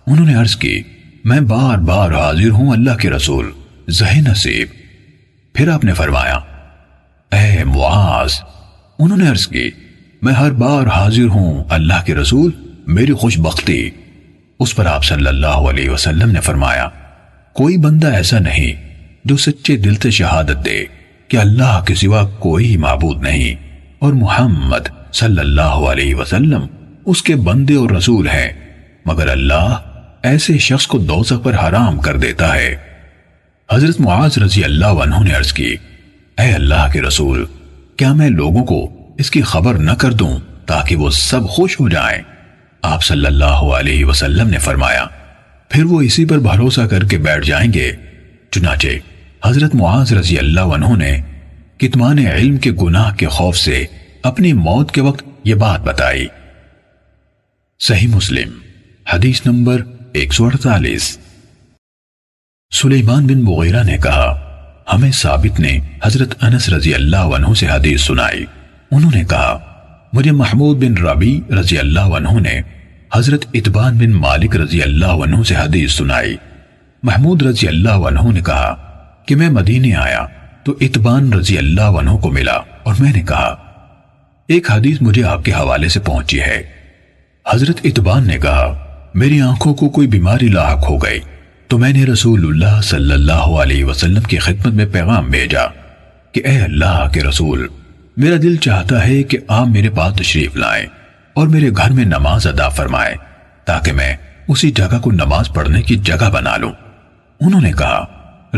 انہوں 0.07 0.27
نے 0.27 0.35
عرض 0.35 0.57
کی، 0.57 0.83
میں 1.25 1.41
بار 1.41 1.79
بار 1.79 2.11
حاضر 2.11 2.51
ہوں 2.51 2.71
اللہ 2.71 2.97
کے 2.97 3.11
رسول 3.11 3.51
زہ 3.89 4.15
نصیب۔ 4.15 4.69
پھر 5.55 5.69
آپ 5.69 5.85
نے 5.85 5.95
فرمایا، 5.95 6.39
اے 7.33 7.65
معاذ، 7.65 8.33
انہوں 8.99 9.19
نے 9.19 9.29
عرض 9.29 9.47
کی، 9.47 9.71
میں 10.23 10.35
ہر 10.35 10.51
بار 10.51 10.87
حاضر 10.87 11.27
ہوں 11.27 11.65
اللہ 11.69 12.03
کے 12.07 12.15
رسول، 12.15 12.51
میری 12.87 13.13
خوش 13.13 13.39
بختی۔ 13.39 13.91
اس 14.61 14.77
پر 14.77 14.87
آپ 14.87 15.05
صلی 15.05 15.27
اللہ 15.27 15.47
علیہ 15.47 15.91
وسلم 15.91 16.31
نے 16.31 16.41
فرمایا، 16.41 16.89
کوئی 17.53 17.77
بندہ 17.77 18.07
ایسا 18.07 18.39
نہیں۔ 18.39 18.86
جو 19.27 19.37
سچے 19.37 19.77
دل 19.77 19.95
سے 19.95 20.11
شہادت 20.11 20.65
دے 20.65 20.85
کہ 21.29 21.37
اللہ 21.37 21.85
کے 21.87 21.95
سوا 21.95 22.29
کوئی 22.29 22.77
معبود 22.77 23.23
نہیں۔ 23.23 23.55
اور 23.99 24.13
محمد 24.13 25.15
صلی 25.15 25.39
اللہ 25.39 25.63
علیہ 25.63 26.15
وسلم 26.15 26.67
اس 27.07 27.23
کے 27.23 27.37
بندے 27.37 27.75
اور 27.75 27.91
رسول 27.91 28.29
ہیں۔ 28.29 28.53
مگر 29.05 29.29
اللہ 29.29 29.81
ایسے 30.23 30.59
شخص 30.59 30.87
کو 30.87 30.99
دوزخ 30.99 31.33
پر 31.43 31.55
حرام 31.55 32.01
کر 32.01 32.17
دیتا 32.17 32.55
ہے۔ 32.55 32.77
حضرت 33.73 34.01
معاذ 34.01 34.39
رضی 34.39 34.65
اللہ 34.65 34.87
عنہ 34.87 35.15
نے 35.29 35.35
عرض 35.35 35.53
کی، 35.53 35.77
اے 36.39 36.53
اللہ 36.53 36.89
کے 36.93 37.03
رسول، 37.03 37.45
کیا 37.97 38.13
میں 38.13 38.31
لوگوں 38.31 38.65
کو 38.65 39.09
اس 39.19 39.31
کی 39.31 39.43
خبر 39.43 39.75
نہ 39.75 39.93
کر 39.93 40.13
دوں 40.13 40.39
تاکہ 40.67 40.97
وہ 40.97 41.11
سب 41.11 41.49
خوش 41.49 41.81
ہو 41.81 41.89
جائیں؟ 41.89 42.23
آپ 42.83 43.05
صلی 43.05 43.27
اللہ 43.27 43.45
علیہ 43.45 44.05
وسلم 44.05 44.49
نے 44.49 44.59
فرمایا، 44.59 45.07
پھر 45.69 45.85
وہ 45.85 46.01
اسی 46.01 46.25
پر 46.25 46.39
بھروسہ 46.39 46.81
کر 46.81 47.05
کے 47.05 47.19
بیٹھ 47.19 47.47
جائیں 47.47 47.73
گے۔ 47.73 47.93
چنانچہ 48.51 48.87
حضرت 49.47 49.75
معاذ 49.75 50.13
رضی 50.13 50.39
اللہ 50.39 50.61
عنہ 50.61 50.97
نے 50.97 51.21
کتمان 51.79 52.19
علم 52.19 52.57
کے 52.57 52.71
گناہ 52.71 53.15
کے 53.15 53.27
خوف 53.27 53.57
سے 53.57 53.85
اپنی 54.23 54.53
موت 54.53 54.93
کے 54.93 55.01
وقت 55.01 55.25
یہ 55.45 55.55
بات 55.55 55.81
بتائی۔ 55.81 56.27
صحیح 57.81 58.09
مسلم، 58.09 58.51
حدیث 59.13 59.47
نمبر 59.47 59.83
ایک 60.13 60.35
سو 60.35 60.45
اڑتالیس۔ 60.45 61.19
سلیمان 62.75 63.27
بن 63.27 63.43
مغیرہ 63.43 63.83
نے 63.83 63.99
کہا، 63.99 64.41
ہمیں 64.93 65.13
ثابت 65.13 65.61
نے 65.61 65.79
حضرت 66.05 66.45
انس 66.45 66.69
رضی 66.69 66.95
اللہ 66.95 67.17
عنہ 67.17 67.55
سے 67.55 67.67
حدیث 67.67 68.01
سنائی۔ 68.01 68.45
انہوں 68.91 69.11
نے 69.15 69.25
کہا، 69.25 69.59
مجھے 70.13 70.31
محمود 70.31 70.85
بن 70.85 70.97
ربی 70.97 71.41
رضی 71.61 71.79
اللہ 71.79 72.01
عنہ 72.01 72.41
نے 72.41 72.61
حضرت 73.15 73.45
اتبان 73.55 73.99
بن 73.99 74.11
مالک 74.11 74.57
رضی 74.57 74.83
اللہ 74.83 75.23
عنہ 75.25 75.43
سے 75.43 75.55
حدیث 75.55 75.93
سنائی۔ 75.93 76.37
محمود 77.03 77.43
رضی 77.43 77.69
اللہ 77.69 78.11
عنہ 78.11 78.33
نے 78.33 78.41
کہا 78.41 78.86
کہ 79.27 79.37
میں 79.37 79.49
مدینے 79.51 79.95
آیا 79.95 80.25
تو 80.65 80.75
اتبان 80.81 81.33
رضی 81.33 81.59
اللہ 81.59 81.99
عنہ 82.01 82.11
کو 82.11 82.31
ملا 82.31 82.57
اور 82.83 82.95
میں 82.99 83.13
نے 83.13 83.23
کہا، 83.23 83.55
ایک 84.49 84.71
حدیث 84.71 84.97
مجھے 85.01 85.25
آپ 85.25 85.45
کے 85.45 85.53
حوالے 85.53 85.89
سے 85.89 86.01
پہنچی 86.01 86.41
ہے۔ 86.41 86.63
حضرت 87.53 87.81
اتبان 87.85 88.27
نے 88.27 88.39
کہا، 88.39 88.67
میری 89.15 89.41
آنکھوں 89.41 89.75
کو 89.75 89.89
کوئی 89.89 90.09
بیماری 90.09 90.49
لاحق 90.49 90.89
ہو 90.91 90.97
گئی، 90.97 91.21
تو 91.69 91.79
میں 91.79 91.93
نے 91.93 92.05
رسول 92.05 92.47
اللہ 92.47 92.81
صلی 92.81 93.13
اللہ 93.13 93.47
علیہ 93.63 93.85
وسلم 93.85 94.23
کی 94.23 94.39
خدمت 94.39 94.75
میں 94.75 94.87
پیغام 94.87 95.31
بھیجا 95.31 95.67
کہ 96.33 96.43
اے 96.45 96.61
اللہ 96.63 97.09
کے 97.13 97.23
رسول، 97.23 97.67
میرا 98.17 98.37
دل 98.43 98.57
چاہتا 98.57 99.07
ہے 99.07 99.23
کہ 99.23 99.39
آپ 99.49 99.67
میرے 99.67 99.91
پاس 99.91 100.17
تشریف 100.17 100.57
لائیں 100.57 100.87
اور 101.33 101.47
میرے 101.47 101.71
گھر 101.77 101.91
میں 101.91 102.05
نماز 102.05 102.47
ادا 102.47 102.69
فرمائیں 102.69 103.17
تاکہ 103.65 103.93
میں 103.93 104.17
اسی 104.49 104.71
جگہ 104.71 104.99
کو 104.99 105.11
نماز 105.11 105.49
پڑھنے 105.55 105.83
کی 105.83 105.97
جگہ 105.97 106.31
بنا 106.31 106.57
لوں۔ 106.57 106.73
انہوں 107.41 107.61
نے 107.61 107.73
کہا 107.73 108.05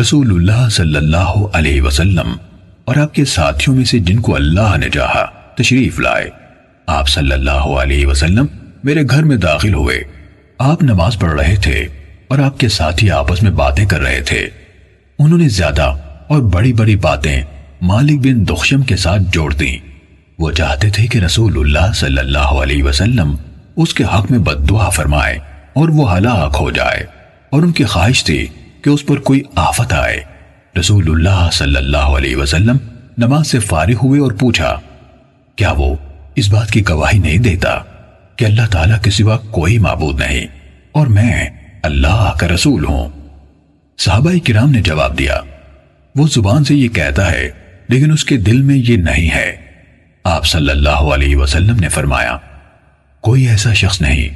رسول 0.00 0.31
اللہ 0.31 0.69
صلی 0.69 0.97
اللہ 0.97 1.33
علیہ 1.52 1.83
وسلم 1.83 2.37
اور 2.85 2.97
آپ 2.97 3.14
کے 3.14 3.25
ساتھیوں 3.25 3.76
میں 3.76 3.85
سے 3.85 3.99
جن 3.99 4.21
کو 4.21 4.37
اللہ 4.37 4.76
نے 4.76 4.90
چاہا 4.90 5.25
تشریف 5.55 6.00
لائے۔ 6.00 6.31
آپ 6.87 7.09
صلی 7.09 7.33
اللہ 7.33 7.50
علیہ 7.50 8.07
وسلم 8.07 8.47
میرے 8.85 9.02
گھر 9.11 9.23
میں 9.23 9.37
داخل 9.37 9.75
ہوئے۔ 9.75 10.00
آپ 10.59 10.83
نماز 10.83 11.19
پڑھ 11.19 11.40
رہے 11.40 11.57
تھے 11.57 11.87
اور 12.28 12.38
آپ 12.38 12.61
کے 12.61 12.69
ساتھی 12.69 13.11
آپس 13.11 13.43
میں 13.43 13.50
باتیں 13.50 13.87
کر 13.87 14.00
رہے 14.00 14.21
تھے۔ 14.21 14.49
انہوں 15.19 15.38
نے 15.38 15.49
زیادہ 15.49 15.93
اور 16.28 16.43
بڑی 16.43 16.73
بڑی 16.73 16.97
باتیں 16.97 17.43
مالک 17.83 18.21
بن 18.21 18.49
دخشم 18.49 18.83
کے 18.83 18.97
ساتھ 18.97 19.23
جوڑ 19.33 19.55
دیں۔ 19.55 19.76
وہ 20.38 20.50
چاہتے 20.50 20.90
تھے 20.90 21.07
کہ 21.07 21.19
رسول 21.19 21.59
اللہ 21.59 21.93
صلی 21.93 22.19
اللہ 22.19 22.38
علیہ 22.38 22.85
وسلم 22.85 23.37
اس 23.76 23.95
کے 23.95 24.05
حق 24.05 24.31
میں 24.31 24.38
بد 24.38 24.71
دعا 24.71 24.88
فرمائے 24.88 25.38
اور 25.73 25.88
وہ 25.88 26.17
ہلاک 26.17 26.57
ہو 26.61 26.71
جائے 26.71 27.05
اور 27.50 27.62
ان 27.62 27.73
کی 27.73 27.85
خواہش 27.85 28.25
تھی 28.25 28.47
کہ 28.88 28.92
اس 28.92 29.07
پر 29.07 29.16
کوئی 29.16 29.40
آفت 29.54 29.92
آئے۔ 29.92 30.21
رسول 30.80 31.11
اللہ 31.11 31.50
صلی 31.52 31.76
اللہ 31.76 32.14
علیہ 32.18 32.37
وسلم 32.37 32.76
نماز 33.18 33.47
سے 33.47 33.59
فارغ 33.59 33.97
ہوئے 34.02 34.21
اور 34.21 34.33
پوچھا، 34.33 34.80
کیا 35.57 35.73
وہ 35.73 35.97
اس 36.35 36.49
بات 36.49 36.71
کی 36.71 36.88
گواہی 36.88 37.18
نہیں 37.18 37.38
دیتا 37.38 37.78
کہ 38.37 38.45
اللہ 38.45 38.66
تعالیٰ 38.71 39.00
کے 39.02 39.11
سوا 39.11 39.37
کوئی 39.37 39.78
معبود 39.78 40.21
نہیں 40.21 40.47
اور 40.92 41.07
میں 41.07 41.50
اللہ 41.83 42.33
کا 42.40 42.49
رسول 42.49 42.85
ہوں؟ 42.85 43.09
صحابہ 43.99 44.33
کرام 44.47 44.71
نے 44.71 44.80
جواب 44.80 45.18
دیا، 45.18 45.40
وہ 46.14 46.26
زبان 46.28 46.64
سے 46.64 46.75
یہ 46.75 46.88
کہتا 46.88 47.30
ہے، 47.33 47.50
لیکن 47.88 48.12
اس 48.12 48.25
کے 48.25 48.37
دل 48.37 48.62
میں 48.62 48.76
یہ 48.78 48.97
نہیں 48.97 49.30
ہے۔ 49.30 49.57
آپ 50.25 50.47
صلی 50.47 50.71
اللہ 50.71 51.14
علیہ 51.14 51.37
وسلم 51.37 51.76
نے 51.76 51.88
فرمایا، 51.88 52.37
کوئی 53.21 53.49
ایسا 53.49 53.73
شخص 53.75 54.00
نہیں 54.00 54.28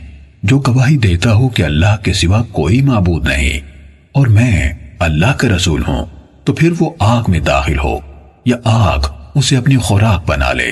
جو 0.42 0.58
گواہی 0.58 0.96
دیتا 0.96 1.34
ہو 1.34 1.48
کہ 1.48 1.62
اللہ 1.62 1.96
کے 2.02 2.12
سوا 2.12 2.42
کوئی 2.42 2.82
معبود 2.82 3.28
نہیں۔ 3.28 3.71
اور 4.12 4.26
میں 4.26 4.72
اللہ 4.98 5.32
کا 5.32 5.48
رسول 5.48 5.82
ہوں، 5.88 6.06
تو 6.44 6.52
پھر 6.52 6.72
وہ 6.80 6.90
آگ 6.98 7.22
میں 7.28 7.40
داخل 7.40 7.78
ہو 7.78 7.98
یا 8.44 8.56
آگ 8.64 9.00
اسے 9.34 9.56
اپنی 9.56 9.76
خوراک 9.76 10.26
بنا 10.26 10.52
لے۔ 10.52 10.70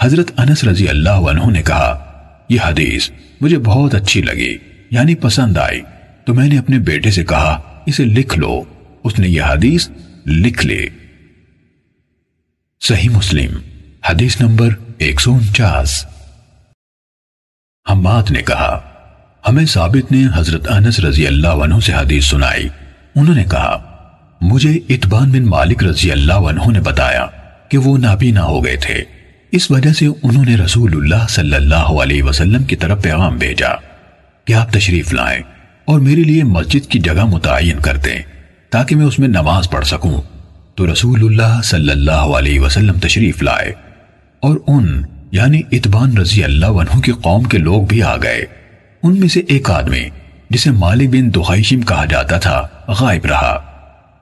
حضرت 0.00 0.30
انس 0.36 0.64
رضی 0.64 0.88
اللہ 0.88 1.10
عنہ 1.10 1.50
نے 1.50 1.62
کہا، 1.62 2.12
یہ 2.48 2.60
حدیث 2.64 3.10
مجھے 3.40 3.58
بہت 3.58 3.94
اچھی 3.94 4.22
لگی 4.22 4.58
یعنی 4.90 5.14
پسند 5.14 5.56
آئی۔ 5.56 5.80
تو 6.24 6.34
میں 6.34 6.48
نے 6.48 6.58
اپنے 6.58 6.78
بیٹے 6.78 7.10
سے 7.10 7.24
کہا، 7.24 7.82
اسے 7.86 8.04
لکھ 8.04 8.38
لو۔ 8.38 8.62
اس 9.04 9.18
نے 9.18 9.28
یہ 9.28 9.42
حدیث 9.42 9.88
لکھ 10.26 10.66
لی۔ 10.66 10.88
صحیح 12.80 13.08
مسلم، 13.08 13.58
حدیث 14.10 14.40
نمبر 14.40 14.68
ایک 14.98 15.20
سو 15.20 15.34
انچاس۔ 15.34 16.06
حماد 17.90 18.30
نے 18.30 18.42
کہا 18.42 18.95
ہمیں 19.48 19.66
ثابت 19.66 20.12
نے 20.12 20.24
حضرت 20.34 20.70
انس 20.70 21.00
رضی 21.00 21.26
اللہ 21.26 21.48
عنہ 21.48 21.74
سے 21.86 21.92
حدیث 21.92 22.24
سنائی۔ 22.24 22.68
انہوں 23.14 23.34
نے 23.34 23.44
کہا، 23.44 23.82
مجھے 24.40 24.78
اتبان 24.88 25.30
بن 25.30 25.42
مالک 25.42 25.84
رضی 25.84 26.12
اللہ 26.12 26.32
عنہ 26.32 26.70
نے 26.72 26.80
بتایا 26.80 27.26
کہ 27.68 27.78
وہ 27.78 27.98
نابینا 27.98 28.42
ہو 28.42 28.64
گئے 28.64 28.76
تھے۔ 28.76 29.02
اس 29.52 29.70
وجہ 29.70 29.92
سے 29.92 30.06
انہوں 30.06 30.44
نے 30.44 30.56
رسول 30.56 30.92
اللہ 30.94 31.26
صلی 31.28 31.54
اللہ 31.54 31.74
علیہ 31.74 32.22
وسلم 32.22 32.64
کی 32.64 32.76
طرف 32.76 33.02
پیغام 33.02 33.36
بھیجا۔ 33.36 33.68
کہ 34.44 34.52
آپ 34.52 34.72
تشریف 34.72 35.12
لائیں 35.12 35.42
اور 35.84 36.00
میرے 36.00 36.22
لیے 36.22 36.44
مسجد 36.44 36.86
کی 36.86 36.98
جگہ 36.98 37.24
متعین 37.24 37.78
کر 37.78 37.96
دیں 37.96 38.22
تاکہ 38.70 38.96
میں 38.96 39.06
اس 39.06 39.18
میں 39.18 39.28
نماز 39.28 39.70
پڑھ 39.70 39.86
سکوں۔ 39.86 40.22
تو 40.74 40.92
رسول 40.92 41.24
اللہ 41.24 41.60
صلی 41.64 41.90
اللہ 41.90 42.10
علیہ 42.12 42.60
وسلم 42.60 42.98
تشریف 42.98 43.42
لائے 43.42 43.72
اور 44.40 44.56
ان 44.66 45.02
یعنی 45.32 45.60
اتبان 45.72 46.16
رضی 46.16 46.44
اللہ 46.44 46.66
عنہ 46.66 47.00
کی 47.00 47.12
قوم 47.12 47.42
کے 47.42 47.58
لوگ 47.58 47.82
بھی 47.82 48.02
آ 48.02 48.16
گئے۔ 48.16 48.65
ان 49.06 49.20
میں 49.20 49.28
سے 49.28 49.40
ایک 49.40 49.70
آدمی 49.70 50.08
جسے 50.50 50.70
مالک 50.70 51.08
بن 51.08 51.34
دخیشم 51.34 51.80
کہا 51.80 52.04
جاتا 52.04 52.38
تھا، 52.38 52.68
غائب 52.88 53.26
رہا۔ 53.26 53.72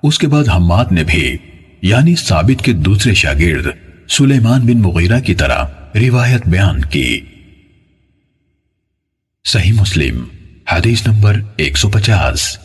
اس 0.03 0.19
کے 0.19 0.26
بعد 0.26 0.49
حماد 0.49 0.85
نے 0.91 1.05
بھی 1.05 1.37
یعنی 1.83 2.14
ثابت 2.14 2.64
کے 2.64 2.73
دوسرے 2.73 3.14
شاگرد 3.14 3.67
سلیمان 4.11 4.61
بن 4.61 4.83
مغیرہ 4.83 5.21
کی 5.21 5.35
طرح 5.35 5.64
روایت 5.95 6.47
بیان 6.47 6.85
کی۔ 6.85 7.21
صحیح 9.45 9.73
مسلم، 9.73 10.25
حدیث 10.73 11.07
نمبر 11.07 11.41
ایک 11.57 11.76
سو 11.76 11.88
پچاس۔ 11.88 12.59